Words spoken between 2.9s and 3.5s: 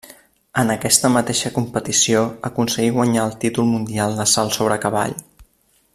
guanyar el